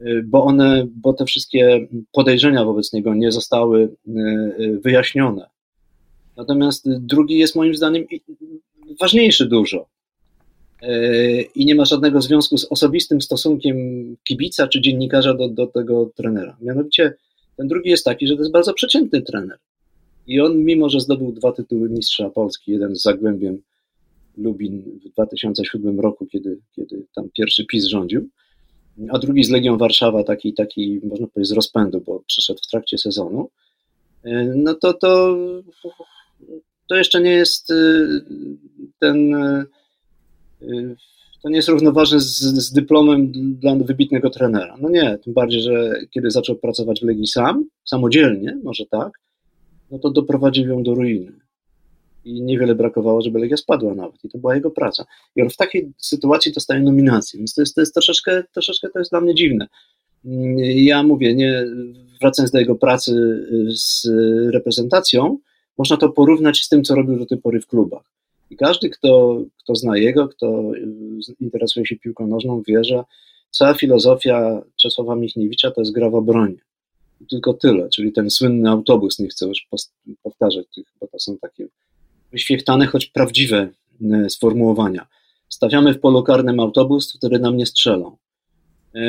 e, 0.00 0.23
bo 0.23 0.44
one, 0.44 0.87
bo 0.96 1.12
te 1.12 1.25
wszystkie 1.25 1.88
podejrzenia 2.12 2.64
wobec 2.64 2.92
niego 2.92 3.14
nie 3.14 3.32
zostały 3.32 3.82
e, 3.82 4.12
wyjaśnione. 4.82 5.46
Natomiast 6.37 6.88
drugi 6.99 7.38
jest 7.38 7.56
moim 7.56 7.75
zdaniem 7.75 8.04
ważniejszy 9.00 9.46
dużo 9.46 9.87
i 11.54 11.66
nie 11.66 11.75
ma 11.75 11.84
żadnego 11.84 12.23
związku 12.23 12.58
z 12.58 12.64
osobistym 12.64 13.20
stosunkiem 13.20 13.76
kibica 14.25 14.68
czy 14.68 14.80
dziennikarza 14.80 15.34
do, 15.34 15.49
do 15.49 15.66
tego 15.66 16.11
trenera. 16.16 16.56
Mianowicie 16.61 17.14
ten 17.56 17.68
drugi 17.68 17.90
jest 17.90 18.04
taki, 18.04 18.26
że 18.26 18.34
to 18.34 18.40
jest 18.40 18.52
bardzo 18.52 18.75
przeciętny 18.75 19.23
trener. 19.23 19.58
I 20.26 20.40
on, 20.40 20.58
mimo 20.58 20.88
że 20.88 21.00
zdobył 21.00 21.32
dwa 21.32 21.52
tytuły 21.52 21.88
mistrza 21.88 22.30
Polski, 22.30 22.73
jeden 22.73 22.96
z 22.96 23.02
Zagłębiem 23.02 23.62
Lubin 24.36 25.00
w 25.04 25.08
2007 25.08 26.00
roku, 26.00 26.26
kiedy, 26.26 26.58
kiedy 26.76 27.06
tam 27.14 27.28
pierwszy 27.36 27.66
PiS 27.66 27.84
rządził, 27.84 28.28
a 29.08 29.18
drugi 29.18 29.44
z 29.44 29.50
Legią 29.50 29.78
Warszawa, 29.78 30.24
taki, 30.24 30.54
taki 30.54 31.00
można 31.04 31.26
powiedzieć 31.26 31.48
z 31.48 31.52
rozpędu, 31.52 32.00
bo 32.00 32.22
przyszedł 32.26 32.60
w 32.66 32.70
trakcie 32.70 32.98
sezonu, 32.98 33.50
no 34.56 34.74
to, 34.74 34.94
to, 34.94 35.36
to 36.88 36.96
jeszcze 36.96 37.20
nie 37.20 37.30
jest 37.30 37.70
y, 37.70 38.06
ten 39.00 39.34
y, 39.34 40.96
to 41.42 41.48
nie 41.50 41.56
jest 41.56 41.68
równoważne 41.68 42.20
z, 42.20 42.40
z, 42.40 42.72
dyplomem 42.72 43.32
dla 43.60 43.74
wybitnego 43.74 44.30
trenera. 44.30 44.76
No 44.80 44.88
nie, 44.88 45.18
tym 45.24 45.32
bardziej, 45.32 45.60
że 45.60 46.00
kiedy 46.10 46.30
zaczął 46.30 46.56
pracować 46.56 47.00
w 47.00 47.04
Legii 47.04 47.26
sam, 47.26 47.64
samodzielnie, 47.84 48.58
może 48.62 48.86
tak, 48.86 49.12
no 49.90 49.98
to 49.98 50.10
doprowadził 50.10 50.68
ją 50.68 50.82
do 50.82 50.94
ruiny. 50.94 51.32
I 52.24 52.42
niewiele 52.42 52.74
brakowało, 52.74 53.22
żeby 53.22 53.38
Legia 53.38 53.56
spadła 53.56 53.94
nawet. 53.94 54.24
I 54.24 54.28
to 54.28 54.38
była 54.38 54.54
jego 54.54 54.70
praca. 54.70 55.04
I 55.36 55.42
on 55.42 55.50
w 55.50 55.56
takiej 55.56 55.92
sytuacji 55.98 56.52
dostaje 56.52 56.80
nominację. 56.80 57.38
Więc 57.38 57.54
to 57.54 57.62
jest, 57.62 57.74
to 57.74 57.80
jest 57.80 57.94
troszeczkę, 57.94 58.44
troszeczkę 58.52 58.88
to 58.88 58.98
jest 58.98 59.10
dla 59.10 59.20
mnie 59.20 59.34
dziwne. 59.34 59.66
Ja 60.74 61.02
mówię, 61.02 61.34
nie, 61.34 61.66
wracając 62.20 62.50
do 62.50 62.58
jego 62.58 62.74
pracy 62.74 63.44
z 63.68 64.06
reprezentacją, 64.52 65.38
można 65.78 65.96
to 65.96 66.08
porównać 66.08 66.62
z 66.62 66.68
tym, 66.68 66.84
co 66.84 66.94
robił 66.94 67.18
do 67.18 67.26
tej 67.26 67.38
pory 67.38 67.60
w 67.60 67.66
klubach. 67.66 68.02
I 68.50 68.56
każdy, 68.56 68.90
kto, 68.90 69.42
kto 69.58 69.74
zna 69.74 69.98
jego, 69.98 70.28
kto 70.28 70.72
interesuje 71.40 71.86
się 71.86 71.96
piłką 71.96 72.26
nożną, 72.26 72.62
wie, 72.68 72.84
że 72.84 73.04
cała 73.50 73.74
filozofia 73.74 74.62
Czesława 74.76 75.16
Michniewicza 75.16 75.70
to 75.70 75.80
jest 75.80 75.92
gra 75.92 76.10
w 76.10 76.14
obronie. 76.14 76.56
Tylko 77.30 77.54
tyle, 77.54 77.88
czyli 77.88 78.12
ten 78.12 78.30
słynny 78.30 78.70
autobus, 78.70 79.18
nie 79.18 79.28
chcę 79.28 79.46
już 79.46 79.68
powtarzać 80.22 80.66
tych, 80.74 80.84
bo 81.00 81.06
to 81.06 81.18
są 81.18 81.36
takie 81.38 81.66
wyświechtane, 82.34 82.86
choć 82.86 83.06
prawdziwe 83.06 83.68
e, 84.12 84.30
sformułowania. 84.30 85.06
Stawiamy 85.48 85.94
w 85.94 86.00
polu 86.00 86.22
karnym 86.22 86.60
autobus, 86.60 87.16
wtedy 87.16 87.38
nam 87.38 87.56
nie 87.56 87.66
strzelą. 87.66 88.16
E, 88.94 89.02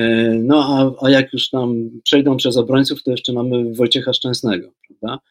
no 0.43 0.57
a, 0.99 1.05
a 1.05 1.09
jak 1.09 1.33
już 1.33 1.51
nam 1.53 1.89
przejdą 2.03 2.37
przez 2.37 2.57
obrońców, 2.57 3.03
to 3.03 3.11
jeszcze 3.11 3.33
mamy 3.33 3.73
Wojciecha 3.73 4.13
Szczęsnego, 4.13 4.71
prawda, 4.87 5.23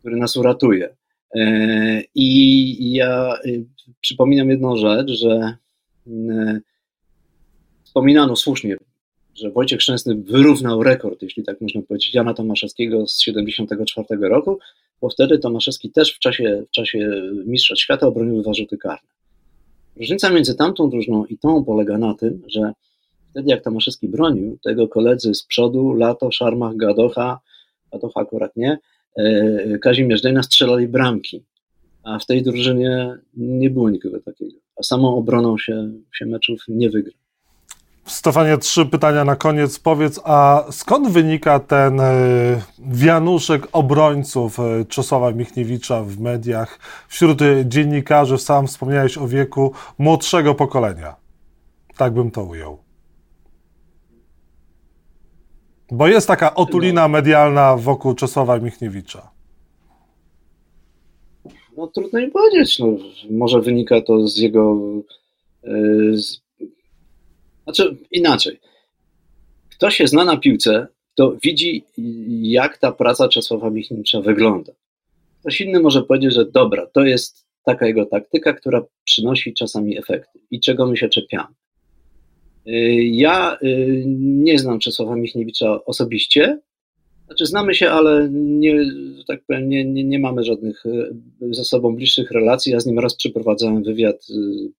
który 0.00 0.16
nas 0.16 0.36
uratuje. 0.36 0.96
E, 1.34 2.02
I 2.14 2.92
ja 2.92 3.38
przypominam 4.00 4.50
jedną 4.50 4.76
rzecz, 4.76 5.10
że 5.10 5.56
wspominano 7.84 8.36
słusznie, 8.36 8.76
że 9.34 9.50
Wojciech 9.50 9.82
Szczęsny 9.82 10.14
wyrównał 10.14 10.82
rekord, 10.82 11.22
jeśli 11.22 11.42
tak 11.42 11.60
można 11.60 11.82
powiedzieć, 11.82 12.14
Jana 12.14 12.34
Tomaszewskiego 12.34 13.06
z 13.06 13.18
1974 13.18 14.28
roku, 14.28 14.58
bo 15.00 15.08
wtedy 15.08 15.38
Tomaszewski 15.38 15.90
też 15.90 16.14
w 16.14 16.18
czasie, 16.18 16.62
w 16.68 16.70
czasie 16.70 17.10
Mistrzostw 17.46 17.84
Świata 17.84 18.06
obronił 18.06 18.42
dwa 18.42 18.54
rzuty 18.54 18.78
karne. 18.78 19.08
Różnica 19.96 20.30
między 20.30 20.54
tamtą 20.54 20.90
drużyną 20.90 21.24
i 21.24 21.38
tą 21.38 21.64
polega 21.64 21.98
na 21.98 22.14
tym, 22.14 22.42
że 22.46 22.72
wtedy 23.30 23.50
jak 23.50 23.64
Tomaszewski 23.64 24.08
bronił, 24.08 24.58
tego 24.64 24.88
koledzy 24.88 25.34
z 25.34 25.44
przodu, 25.44 25.92
Lato, 25.92 26.30
Szarmach, 26.30 26.76
Gadocha, 26.76 27.40
Gadocha 27.92 28.20
akurat 28.20 28.56
nie, 28.56 28.78
E, 29.18 29.78
Kazimierz 29.78 30.20
Dejna 30.20 30.42
strzelali 30.42 30.88
bramki, 30.88 31.44
a 32.02 32.18
w 32.18 32.26
tej 32.26 32.42
drużynie 32.42 33.18
nie 33.36 33.70
było 33.70 33.90
nikogo 33.90 34.20
takiego. 34.20 34.56
A 34.76 34.82
samą 34.82 35.16
obroną 35.16 35.58
się, 35.58 35.90
się 36.14 36.26
meczów 36.26 36.64
nie 36.68 36.90
wygra. 36.90 37.12
Stefanie, 38.08 38.58
trzy 38.58 38.86
pytania 38.86 39.24
na 39.24 39.36
koniec. 39.36 39.78
Powiedz, 39.78 40.20
a 40.24 40.64
skąd 40.70 41.08
wynika 41.08 41.60
ten 41.60 42.00
e, 42.00 42.12
wianuszek 42.78 43.68
obrońców 43.72 44.60
e, 44.60 44.84
Czesława 44.84 45.32
Michniewicza 45.32 46.02
w 46.02 46.20
mediach, 46.20 46.78
wśród 47.08 47.38
dziennikarzy, 47.64 48.38
sam 48.38 48.66
wspomniałeś 48.66 49.18
o 49.18 49.28
wieku 49.28 49.72
młodszego 49.98 50.54
pokolenia? 50.54 51.16
Tak 51.96 52.14
bym 52.14 52.30
to 52.30 52.44
ujął. 52.44 52.78
Bo 55.90 56.08
jest 56.08 56.28
taka 56.28 56.54
otulina 56.54 57.08
medialna 57.08 57.76
wokół 57.76 58.14
Czesława 58.14 58.58
Michniewicza. 58.58 59.30
No 61.76 61.86
trudno 61.86 62.20
mi 62.20 62.30
powiedzieć. 62.30 62.78
No, 62.78 62.86
może 63.30 63.60
wynika 63.60 64.00
to 64.00 64.28
z 64.28 64.36
jego. 64.36 64.76
Z... 66.14 66.47
Znaczy 67.68 67.96
inaczej. 68.10 68.60
Kto 69.70 69.90
się 69.90 70.06
zna 70.06 70.24
na 70.24 70.36
piłce, 70.36 70.86
to 71.14 71.36
widzi, 71.42 71.84
jak 72.42 72.78
ta 72.78 72.92
praca 72.92 73.28
Czesława 73.28 73.70
Michniewicza 73.70 74.20
wygląda. 74.20 74.72
Ktoś 75.40 75.60
inny 75.60 75.80
może 75.80 76.02
powiedzieć, 76.02 76.34
że 76.34 76.44
dobra, 76.44 76.86
to 76.86 77.04
jest 77.04 77.46
taka 77.64 77.86
jego 77.86 78.06
taktyka, 78.06 78.52
która 78.52 78.84
przynosi 79.04 79.54
czasami 79.54 79.98
efekty 79.98 80.38
i 80.50 80.60
czego 80.60 80.86
my 80.86 80.96
się 80.96 81.08
czepiamy. 81.08 81.54
Y, 82.68 82.72
ja 83.04 83.58
y, 83.62 84.04
nie 84.18 84.58
znam 84.58 84.78
Czesława 84.78 85.16
Michniewicza 85.16 85.84
osobiście. 85.84 86.60
Znaczy, 87.26 87.46
znamy 87.46 87.74
się, 87.74 87.90
ale 87.90 88.28
nie, 88.32 88.86
tak 89.26 89.40
powiem, 89.46 89.68
nie, 89.68 89.84
nie, 89.84 90.04
nie 90.04 90.18
mamy 90.18 90.44
żadnych 90.44 90.86
y, 90.86 91.14
ze 91.50 91.64
sobą 91.64 91.96
bliższych 91.96 92.30
relacji. 92.30 92.72
Ja 92.72 92.80
z 92.80 92.86
nim 92.86 92.98
raz 92.98 93.16
przeprowadzałem 93.16 93.82
wywiad 93.82 94.26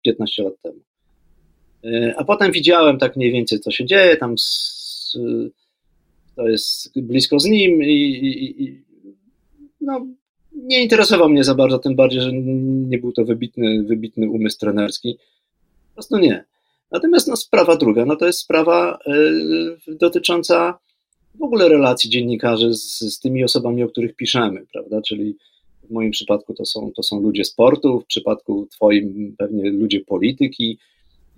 15 0.03 0.43
lat 0.43 0.53
temu. 0.61 0.79
A 2.17 2.23
potem 2.23 2.51
widziałem 2.51 2.97
tak 2.97 3.15
mniej 3.15 3.31
więcej, 3.31 3.59
co 3.59 3.71
się 3.71 3.85
dzieje, 3.85 4.17
tam 4.17 4.37
z, 4.37 5.17
to 6.35 6.47
jest 6.47 6.99
blisko 7.01 7.39
z 7.39 7.45
nim 7.45 7.83
i, 7.83 7.93
i, 7.93 8.63
i 8.63 8.81
no, 9.81 10.07
nie 10.53 10.83
interesował 10.83 11.29
mnie 11.29 11.43
za 11.43 11.55
bardzo, 11.55 11.79
tym 11.79 11.95
bardziej, 11.95 12.21
że 12.21 12.33
nie 12.33 12.97
był 12.97 13.11
to 13.11 13.25
wybitny, 13.25 13.83
wybitny 13.83 14.29
umysł 14.29 14.59
trenerski. 14.59 15.17
Po 15.89 15.93
prostu 15.93 16.17
nie. 16.17 16.45
Natomiast 16.91 17.27
no, 17.27 17.35
sprawa 17.35 17.75
druga, 17.75 18.05
no 18.05 18.15
to 18.15 18.25
jest 18.25 18.39
sprawa 18.39 18.99
y, 19.87 19.95
dotycząca 19.95 20.79
w 21.35 21.43
ogóle 21.43 21.69
relacji 21.69 22.09
dziennikarzy 22.09 22.73
z, 22.73 22.99
z 22.99 23.19
tymi 23.19 23.43
osobami, 23.43 23.83
o 23.83 23.87
których 23.87 24.15
piszemy, 24.15 24.65
prawda? 24.73 25.01
Czyli 25.01 25.35
w 25.83 25.91
moim 25.91 26.11
przypadku 26.11 26.53
to 26.53 26.65
są, 26.65 26.91
to 26.95 27.03
są 27.03 27.21
ludzie 27.21 27.45
sportu, 27.45 27.99
w 27.99 28.05
przypadku 28.05 28.67
Twoim 28.71 29.35
pewnie 29.37 29.71
ludzie 29.71 29.99
polityki. 29.99 30.77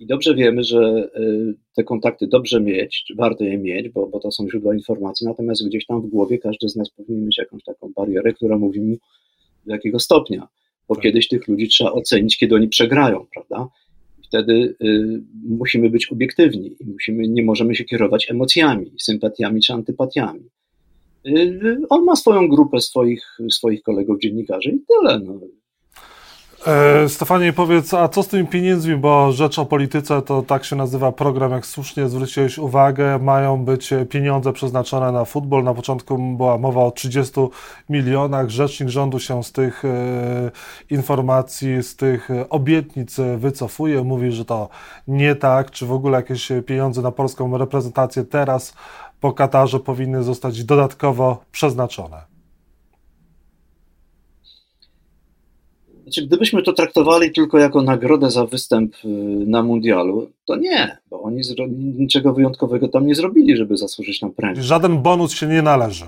I 0.01 0.05
dobrze 0.05 0.36
wiemy, 0.36 0.63
że 0.63 1.10
y, 1.20 1.53
te 1.75 1.84
kontakty 1.84 2.27
dobrze 2.27 2.62
mieć, 2.62 3.13
warto 3.17 3.43
je 3.43 3.58
mieć, 3.58 3.89
bo, 3.89 4.08
bo 4.08 4.20
to 4.20 4.31
są 4.31 4.50
źródła 4.50 4.75
informacji, 4.75 5.27
natomiast 5.27 5.67
gdzieś 5.67 5.86
tam 5.86 6.01
w 6.01 6.08
głowie 6.08 6.39
każdy 6.39 6.70
z 6.70 6.75
nas 6.75 6.89
powinien 6.89 7.25
mieć 7.25 7.38
jakąś 7.38 7.63
taką 7.63 7.91
barierę, 7.96 8.34
która 8.34 8.58
mówi 8.58 8.81
mu 8.81 8.96
do 9.65 9.74
jakiego 9.74 10.00
stopnia, 10.00 10.48
bo 10.88 10.96
tak. 10.96 11.03
kiedyś 11.03 11.27
tych 11.27 11.48
ludzi 11.48 11.67
trzeba 11.67 11.91
ocenić, 11.91 12.38
kiedy 12.38 12.55
oni 12.55 12.67
przegrają, 12.67 13.25
prawda? 13.34 13.67
wtedy 14.31 14.75
y, 14.84 15.22
musimy 15.43 15.89
być 15.89 16.12
obiektywni 16.12 16.75
i 16.79 16.86
musimy, 16.86 17.27
nie 17.27 17.43
możemy 17.43 17.75
się 17.75 17.84
kierować 17.84 18.31
emocjami, 18.31 18.91
sympatiami 19.01 19.62
czy 19.62 19.74
antypatiami. 19.74 20.50
Y, 21.27 21.77
on 21.89 22.03
ma 22.03 22.15
swoją 22.15 22.48
grupę 22.48 22.79
swoich, 22.79 23.38
swoich 23.50 23.81
kolegów 23.81 24.20
dziennikarzy 24.20 24.70
i 24.70 24.79
tyle. 24.79 25.20
No. 25.20 25.39
E, 26.67 27.09
Stefanie, 27.09 27.53
powiedz, 27.53 27.93
a 27.93 28.07
co 28.07 28.23
z 28.23 28.27
tymi 28.27 28.47
pieniędzmi, 28.47 28.95
bo 28.95 29.31
Rzecz 29.31 29.59
o 29.59 29.65
Polityce 29.65 30.21
to 30.21 30.41
tak 30.41 30.65
się 30.65 30.75
nazywa 30.75 31.11
program, 31.11 31.51
jak 31.51 31.65
słusznie 31.65 32.09
zwróciłeś 32.09 32.57
uwagę, 32.57 33.19
mają 33.19 33.65
być 33.65 33.89
pieniądze 34.09 34.53
przeznaczone 34.53 35.11
na 35.11 35.25
futbol. 35.25 35.63
Na 35.63 35.73
początku 35.73 36.17
była 36.17 36.57
mowa 36.57 36.81
o 36.81 36.91
30 36.91 37.33
milionach. 37.89 38.49
Rzecznik 38.49 38.89
rządu 38.89 39.19
się 39.19 39.43
z 39.43 39.51
tych 39.51 39.85
e, 39.85 40.51
informacji, 40.89 41.83
z 41.83 41.95
tych 41.95 42.29
obietnic 42.49 43.17
wycofuje, 43.37 44.03
mówi, 44.03 44.31
że 44.31 44.45
to 44.45 44.69
nie 45.07 45.35
tak, 45.35 45.71
czy 45.71 45.85
w 45.85 45.91
ogóle 45.91 46.17
jakieś 46.17 46.51
pieniądze 46.65 47.01
na 47.01 47.11
polską 47.11 47.57
reprezentację 47.57 48.23
teraz 48.23 48.73
po 49.19 49.33
Katarze 49.33 49.79
powinny 49.79 50.23
zostać 50.23 50.63
dodatkowo 50.63 51.43
przeznaczone. 51.51 52.30
Znaczy, 56.11 56.27
gdybyśmy 56.27 56.63
to 56.63 56.73
traktowali 56.73 57.31
tylko 57.31 57.59
jako 57.59 57.81
nagrodę 57.81 58.31
za 58.31 58.45
występ 58.45 58.95
y, 59.05 59.07
na 59.47 59.63
mundialu, 59.63 60.31
to 60.45 60.55
nie, 60.55 60.97
bo 61.09 61.21
oni 61.21 61.41
niczego 61.73 62.33
wyjątkowego 62.33 62.87
tam 62.87 63.07
nie 63.07 63.15
zrobili, 63.15 63.57
żeby 63.57 63.77
zasłużyć 63.77 64.21
na 64.21 64.29
premię. 64.29 64.63
Żaden 64.63 65.01
bonus 65.01 65.33
się 65.33 65.47
nie 65.47 65.61
należy. 65.61 66.05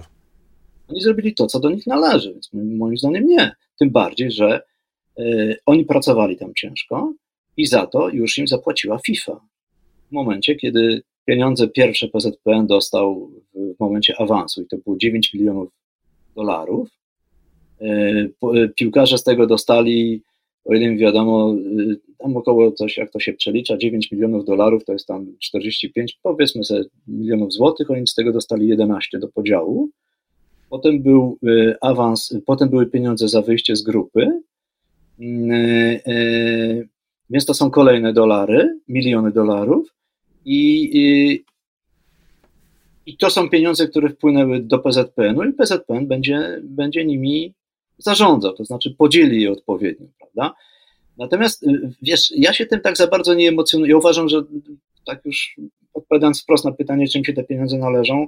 Oni 0.88 1.02
zrobili 1.02 1.34
to, 1.34 1.48
co 1.48 1.60
do 1.60 1.70
nich 1.70 1.88
należy, 1.88 2.34
więc 2.34 2.50
moim 2.54 2.98
zdaniem 2.98 3.26
nie. 3.26 3.52
Tym 3.80 3.90
bardziej, 3.90 4.32
że 4.32 4.62
y, 5.20 5.58
oni 5.66 5.86
pracowali 5.86 6.38
tam 6.38 6.54
ciężko 6.56 7.14
i 7.58 7.66
za 7.66 7.88
to 7.88 8.10
już 8.10 8.38
im 8.38 8.48
zapłaciła 8.48 9.00
FIFA. 9.06 9.40
W 10.10 10.12
momencie, 10.12 10.56
kiedy 10.56 11.02
pieniądze 11.26 11.68
pierwsze 11.68 12.08
PZPN 12.08 12.68
dostał 12.68 13.32
w 13.56 13.80
momencie 13.80 14.14
awansu 14.20 14.62
i 14.62 14.68
to 14.68 14.78
było 14.78 14.98
9 14.98 15.34
milionów 15.34 15.70
dolarów, 16.36 16.90
piłkarze 18.76 19.18
z 19.18 19.24
tego 19.24 19.48
dostali, 19.48 20.22
o 20.66 20.74
ile 20.74 20.90
mi 20.90 20.98
wiadomo, 20.98 21.56
e, 21.56 21.96
tam 22.18 22.38
około 22.38 22.72
coś, 22.72 22.98
jak 22.98 23.12
to 23.12 23.20
się 23.20 23.34
przelicza, 23.34 23.78
9 23.78 24.12
milionów 24.12 24.46
dolarów, 24.46 24.86
to 24.86 24.94
jest 24.94 25.08
tam 25.08 25.28
45, 25.40 26.20
powiedzmy 26.24 26.64
sobie, 26.64 26.84
milionów 27.08 27.54
złotych, 27.54 27.92
oni 27.92 28.08
z 28.08 28.14
tego 28.14 28.32
dostali 28.32 28.68
11 28.68 29.20
do 29.20 29.28
podziału. 29.28 29.90
Potem 30.70 31.02
był 31.02 31.38
awans, 31.82 32.38
potem 32.46 32.70
były 32.70 32.86
pieniądze 32.86 33.28
za 33.28 33.42
wyjście 33.42 33.76
z 33.76 33.82
grupy, 33.82 34.42
mm, 35.20 36.00
więc 37.30 37.46
to 37.46 37.54
są 37.54 37.72
kolejne 37.72 38.14
dolary, 38.14 38.80
miliony 38.88 39.32
dolarów 39.32 39.96
i, 40.46 41.44
i 43.06 43.18
to 43.18 43.30
są 43.30 43.50
pieniądze, 43.50 43.88
które 43.88 44.10
wpłynęły 44.10 44.60
do 44.60 44.80
PZPN-u 44.80 45.44
i 45.44 45.54
PZPN 45.54 46.08
będzie, 46.08 46.62
będzie 46.64 47.06
nimi 47.06 47.54
zarządzał, 47.98 48.54
to 48.54 48.66
znaczy 48.66 48.96
podzieli 48.98 49.42
je 49.42 49.52
odpowiednio, 49.52 50.08
prawda? 50.20 50.56
Natomiast 51.18 51.64
y, 51.64 51.92
wiesz, 52.02 52.34
ja 52.36 52.54
się 52.54 52.66
tym 52.66 52.82
tak 52.82 52.98
za 52.98 53.08
bardzo 53.08 53.34
nie 53.34 53.50
emocjonuję. 53.50 53.98
Uważam, 53.98 54.30
że 54.30 54.44
tak 55.06 55.26
już 55.26 55.56
odpowiadając 55.94 56.44
wprost 56.44 56.66
na 56.66 56.72
pytanie, 56.72 57.08
czym 57.08 57.26
się 57.26 57.34
te 57.34 57.44
pieniądze 57.44 57.78
należą, 57.78 58.28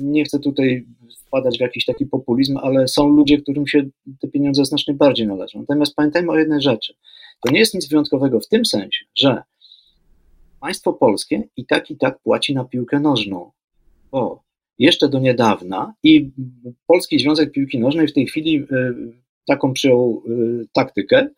nie 0.00 0.24
chcę 0.24 0.38
tutaj 0.38 0.86
wpadać 1.26 1.58
w 1.58 1.60
jakiś 1.60 1.84
taki 1.84 2.06
populizm, 2.06 2.58
ale 2.62 2.88
są 2.88 3.08
ludzie, 3.08 3.38
którym 3.38 3.66
się 3.66 3.82
te 4.20 4.28
pieniądze 4.28 4.64
znacznie 4.64 4.94
bardziej 4.94 5.26
należą. 5.26 5.60
Natomiast 5.60 5.94
pamiętajmy 5.94 6.32
o 6.32 6.38
jednej 6.38 6.60
rzeczy. 6.60 6.94
To 7.44 7.52
nie 7.52 7.58
jest 7.58 7.74
nic 7.74 7.88
wyjątkowego 7.88 8.40
w 8.40 8.48
tym 8.48 8.64
sensie, 8.64 9.04
że 9.14 9.42
państwo 10.60 10.92
polskie 10.92 11.48
i 11.56 11.66
tak 11.66 11.90
i 11.90 11.96
tak 11.96 12.18
płaci 12.18 12.54
na 12.54 12.64
piłkę 12.64 13.00
nożną, 13.00 13.50
bo 14.10 14.42
jeszcze 14.80 15.08
do 15.08 15.18
niedawna 15.18 15.94
i 16.02 16.30
Polski 16.86 17.18
Związek 17.18 17.52
Piłki 17.52 17.78
Nożnej 17.78 18.08
w 18.08 18.12
tej 18.12 18.26
chwili 18.26 18.56
e, 18.56 18.94
taką 19.46 19.72
przyjął 19.72 20.22
e, 20.26 20.64
taktykę, 20.72 21.28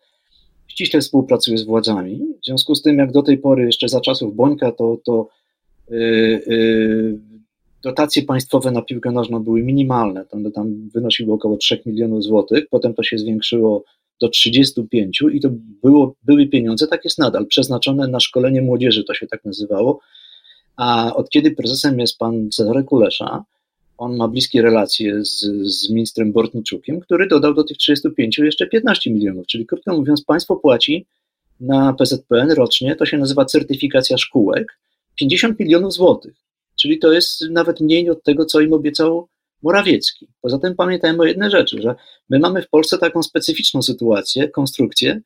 ściśle 0.67 1.01
współpracuje 1.01 1.57
z 1.57 1.63
władzami. 1.63 2.21
W 2.41 2.45
związku 2.45 2.75
z 2.75 2.81
tym, 2.81 2.97
jak 2.97 3.11
do 3.11 3.21
tej 3.21 3.37
pory, 3.37 3.65
jeszcze 3.65 3.89
za 3.89 4.01
czasów 4.01 4.35
Bońka, 4.35 4.71
to, 4.71 4.97
to 5.05 5.27
yy, 5.89 7.19
dotacje 7.83 8.23
państwowe 8.23 8.71
na 8.71 8.81
piłkę 8.81 9.11
nożną 9.11 9.43
były 9.43 9.63
minimalne. 9.63 10.25
Tam, 10.25 10.51
tam 10.51 10.89
wynosiły 10.93 11.33
około 11.33 11.57
3 11.57 11.81
milionów 11.85 12.23
złotych, 12.23 12.65
potem 12.69 12.93
to 12.93 13.03
się 13.03 13.17
zwiększyło 13.17 13.83
do 14.21 14.29
35 14.29 15.23
i 15.33 15.39
to 15.39 15.49
było, 15.83 16.15
były 16.23 16.47
pieniądze, 16.47 16.87
tak 16.87 17.05
jest 17.05 17.19
nadal, 17.19 17.47
przeznaczone 17.47 18.07
na 18.07 18.19
szkolenie 18.19 18.61
młodzieży, 18.61 19.03
to 19.03 19.13
się 19.13 19.27
tak 19.27 19.45
nazywało, 19.45 19.99
a 20.75 21.15
od 21.15 21.29
kiedy 21.29 21.51
prezesem 21.51 21.99
jest 21.99 22.17
pan 22.17 22.49
Cezary 22.51 22.83
Kulesza, 22.83 23.43
on 23.97 24.15
ma 24.15 24.27
bliskie 24.27 24.61
relacje 24.61 25.25
z, 25.25 25.39
z 25.63 25.89
ministrem 25.89 26.31
Bortniczukiem, 26.31 26.99
który 26.99 27.27
dodał 27.27 27.53
do 27.53 27.63
tych 27.63 27.77
35 27.77 28.37
jeszcze 28.37 28.67
15 28.67 29.11
milionów. 29.11 29.47
Czyli 29.47 29.65
krótko 29.65 29.97
mówiąc, 29.97 30.23
państwo 30.23 30.55
płaci 30.55 31.05
na 31.59 31.93
PZPN 31.93 32.51
rocznie, 32.51 32.95
to 32.95 33.05
się 33.05 33.17
nazywa 33.17 33.45
certyfikacja 33.45 34.17
szkółek, 34.17 34.79
50 35.15 35.59
milionów 35.59 35.93
złotych. 35.93 36.33
Czyli 36.75 36.99
to 36.99 37.11
jest 37.11 37.49
nawet 37.49 37.81
mniej 37.81 38.09
od 38.09 38.23
tego, 38.23 38.45
co 38.45 38.61
im 38.61 38.73
obiecał 38.73 39.27
Morawiecki. 39.63 40.27
Poza 40.41 40.59
tym 40.59 40.75
pamiętajmy 40.75 41.19
o 41.19 41.25
jednej 41.25 41.51
rzeczy, 41.51 41.81
że 41.81 41.95
my 42.29 42.39
mamy 42.39 42.61
w 42.61 42.69
Polsce 42.69 42.97
taką 42.97 43.23
specyficzną 43.23 43.81
sytuację, 43.81 44.49
konstrukcję, 44.49 45.21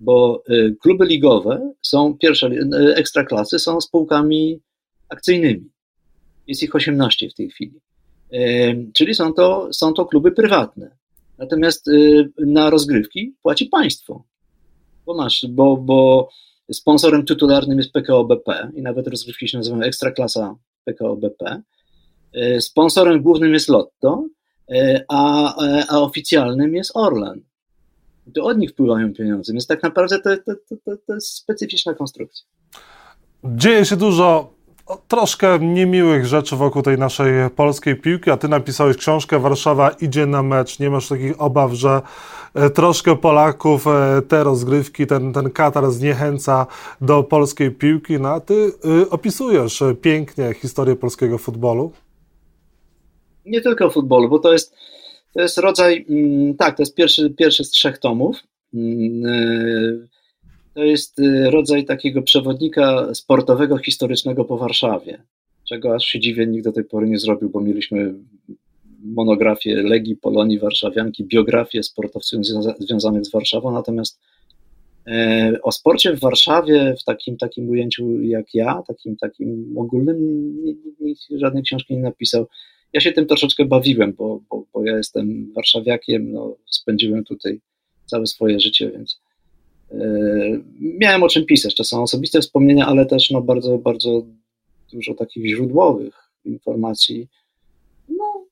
bo 0.00 0.42
y, 0.50 0.76
kluby 0.80 1.06
ligowe 1.06 1.72
są 1.82 2.18
pierwsze, 2.18 2.46
y, 2.46 2.94
ekstraklasy 2.94 3.58
są 3.58 3.80
spółkami 3.80 4.60
akcyjnymi. 5.08 5.70
Jest 6.46 6.62
ich 6.62 6.74
18 6.74 7.30
w 7.30 7.34
tej 7.34 7.50
chwili. 7.50 7.80
Czyli 8.94 9.14
są 9.14 9.32
to, 9.32 9.72
są 9.72 9.92
to 9.92 10.06
kluby 10.06 10.32
prywatne. 10.32 10.96
Natomiast 11.38 11.88
y, 11.88 12.28
na 12.38 12.70
rozgrywki 12.70 13.34
płaci 13.42 13.66
państwo. 13.66 14.24
Bo 15.06 15.14
masz, 15.14 15.46
bo, 15.48 15.76
bo 15.76 16.28
sponsorem 16.72 17.24
tytularnym 17.24 17.78
jest 17.78 17.92
PKO 17.92 18.24
BP 18.24 18.70
i 18.74 18.82
nawet 18.82 19.08
rozgrywki 19.08 19.48
się 19.48 19.58
nazywają 19.58 19.82
Ekstraklasa 19.82 20.56
PKO 20.84 21.16
BP. 21.16 21.62
Y, 22.36 22.60
sponsorem 22.60 23.22
głównym 23.22 23.54
jest 23.54 23.68
Lotto, 23.68 24.28
a, 25.08 25.54
a 25.88 26.00
oficjalnym 26.00 26.74
jest 26.74 26.90
Orlen. 26.94 27.40
To 28.34 28.44
od 28.44 28.58
nich 28.58 28.70
wpływają 28.70 29.12
pieniądze, 29.12 29.52
więc 29.52 29.66
tak 29.66 29.82
naprawdę 29.82 30.18
to, 30.18 30.36
to, 30.36 30.76
to, 30.84 30.96
to 31.06 31.14
jest 31.14 31.34
specyficzna 31.34 31.94
konstrukcja. 31.94 32.46
Dzieje 33.44 33.84
się 33.84 33.96
dużo 33.96 34.55
troszkę 35.08 35.58
niemiłych 35.58 36.26
rzeczy 36.26 36.56
wokół 36.56 36.82
tej 36.82 36.98
naszej 36.98 37.50
polskiej 37.56 37.96
piłki, 37.96 38.30
a 38.30 38.36
ty 38.36 38.48
napisałeś 38.48 38.96
książkę 38.96 39.38
Warszawa 39.38 39.90
idzie 39.90 40.26
na 40.26 40.42
mecz. 40.42 40.78
Nie 40.78 40.90
masz 40.90 41.08
takich 41.08 41.40
obaw, 41.40 41.72
że 41.72 42.02
e, 42.54 42.70
troszkę 42.70 43.16
Polaków 43.16 43.86
e, 43.86 44.22
te 44.28 44.44
rozgrywki, 44.44 45.06
ten, 45.06 45.32
ten 45.32 45.50
Katar 45.50 45.90
zniechęca 45.90 46.66
do 47.00 47.22
polskiej 47.22 47.70
piłki, 47.70 48.20
no 48.20 48.28
a 48.28 48.40
ty 48.40 48.54
y, 48.54 49.10
opisujesz 49.10 49.82
pięknie 50.02 50.54
historię 50.54 50.96
polskiego 50.96 51.38
futbolu? 51.38 51.92
Nie 53.46 53.60
tylko 53.60 53.90
futbolu, 53.90 54.28
bo 54.28 54.38
to 54.38 54.52
jest, 54.52 54.74
to 55.32 55.40
jest 55.40 55.58
rodzaj, 55.58 56.06
mm, 56.08 56.54
tak, 56.54 56.76
to 56.76 56.82
jest 56.82 56.94
pierwszy, 56.94 57.30
pierwszy 57.30 57.64
z 57.64 57.70
trzech 57.70 57.98
tomów. 57.98 58.36
To 60.76 60.84
jest 60.84 61.18
y, 61.18 61.50
rodzaj 61.50 61.84
takiego 61.84 62.22
przewodnika 62.22 63.14
sportowego, 63.14 63.78
historycznego 63.78 64.44
po 64.44 64.58
Warszawie, 64.58 65.22
czego 65.68 65.94
aż 65.94 66.04
się 66.04 66.20
dziwię 66.20 66.46
nikt 66.46 66.64
do 66.64 66.72
tej 66.72 66.84
pory 66.84 67.08
nie 67.08 67.18
zrobił, 67.18 67.50
bo 67.50 67.60
mieliśmy 67.60 68.14
monografię 69.04 69.82
Legii, 69.82 70.16
Polonii, 70.16 70.58
Warszawianki, 70.58 71.24
biografię 71.24 71.82
sportowców 71.82 72.40
związanych 72.78 73.24
z 73.24 73.30
Warszawą, 73.30 73.70
natomiast 73.70 74.20
e, 75.06 75.52
o 75.62 75.72
sporcie 75.72 76.16
w 76.16 76.20
Warszawie 76.20 76.94
w 77.00 77.04
takim, 77.04 77.36
takim 77.36 77.68
ujęciu 77.68 78.22
jak 78.22 78.54
ja, 78.54 78.82
takim, 78.88 79.16
takim 79.16 79.78
ogólnym, 79.78 80.18
nikt 81.00 81.22
żadnej 81.30 81.62
książki 81.62 81.94
nie 81.94 82.02
napisał. 82.02 82.46
Ja 82.92 83.00
się 83.00 83.12
tym 83.12 83.26
troszeczkę 83.26 83.64
bawiłem, 83.64 84.12
bo, 84.12 84.40
bo, 84.50 84.64
bo 84.74 84.84
ja 84.84 84.96
jestem 84.96 85.52
warszawiakiem, 85.52 86.32
no, 86.32 86.56
spędziłem 86.66 87.24
tutaj 87.24 87.60
całe 88.06 88.26
swoje 88.26 88.60
życie, 88.60 88.90
więc 88.90 89.25
miałem 90.80 91.22
o 91.22 91.28
czym 91.28 91.46
pisać. 91.46 91.74
Są 91.86 92.02
osobiste 92.02 92.40
wspomnienia, 92.40 92.86
ale 92.86 93.06
też 93.06 93.30
no, 93.30 93.40
bardzo, 93.40 93.78
bardzo 93.78 94.22
dużo 94.92 95.14
takich 95.14 95.46
źródłowych 95.46 96.14
informacji. 96.44 97.28
No, 98.08 98.44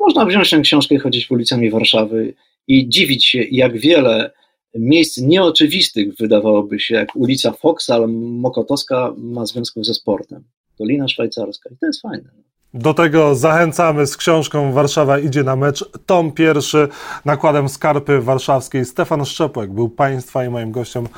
można 0.00 0.26
wziąć 0.26 0.50
tę 0.50 0.60
książkę 0.60 0.94
i 0.94 0.98
chodzić 0.98 1.30
ulicami 1.30 1.70
Warszawy 1.70 2.34
i 2.68 2.88
dziwić 2.88 3.26
się, 3.26 3.42
jak 3.42 3.78
wiele 3.78 4.30
miejsc 4.74 5.18
nieoczywistych 5.18 6.16
wydawałoby 6.16 6.80
się, 6.80 6.94
jak 6.94 7.16
ulica 7.16 7.52
Fox, 7.52 7.90
ale 7.90 8.06
Mokotowska 8.06 9.14
ma 9.18 9.46
związków 9.46 9.86
ze 9.86 9.94
sportem. 9.94 10.44
Dolina 10.78 11.08
Szwajcarska 11.08 11.70
i 11.70 11.76
to 11.76 11.86
jest 11.86 12.00
fajne. 12.00 12.30
Do 12.74 12.94
tego 12.94 13.34
zachęcamy 13.34 14.06
z 14.06 14.16
książką 14.16 14.72
Warszawa 14.72 15.18
idzie 15.18 15.42
na 15.42 15.56
mecz. 15.56 15.84
Tom 16.06 16.32
pierwszy 16.32 16.88
nakładem 17.24 17.68
skarpy 17.68 18.20
warszawskiej. 18.20 18.84
Stefan 18.84 19.24
Szczepłek 19.24 19.72
był 19.72 19.88
Państwa 19.88 20.44
i 20.44 20.48
moim 20.48 20.72
gościem. 20.72 21.08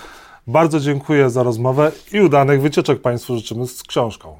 Bardzo 0.46 0.80
dziękuję 0.80 1.30
za 1.30 1.42
rozmowę 1.42 1.92
i 2.12 2.20
udanych 2.20 2.60
wycieczek 2.60 3.00
Państwu 3.00 3.36
życzymy 3.36 3.66
z 3.66 3.82
książką. 3.82 4.36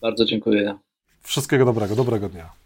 Bardzo 0.00 0.24
dziękuję. 0.24 0.78
Wszystkiego 1.22 1.64
dobrego, 1.64 1.96
dobrego 1.96 2.28
dnia. 2.28 2.61